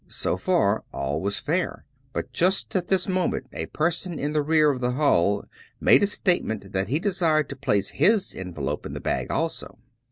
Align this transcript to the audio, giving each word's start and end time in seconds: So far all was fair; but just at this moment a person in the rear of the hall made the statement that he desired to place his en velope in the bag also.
So 0.07 0.35
far 0.35 0.83
all 0.91 1.21
was 1.21 1.37
fair; 1.37 1.85
but 2.11 2.33
just 2.33 2.75
at 2.75 2.87
this 2.87 3.07
moment 3.07 3.45
a 3.53 3.67
person 3.67 4.17
in 4.17 4.31
the 4.33 4.41
rear 4.41 4.71
of 4.71 4.81
the 4.81 4.93
hall 4.93 5.45
made 5.79 6.01
the 6.01 6.07
statement 6.07 6.71
that 6.71 6.87
he 6.87 6.97
desired 6.97 7.49
to 7.49 7.55
place 7.55 7.91
his 7.91 8.33
en 8.33 8.51
velope 8.51 8.87
in 8.87 8.93
the 8.95 8.99
bag 8.99 9.29
also. 9.29 9.77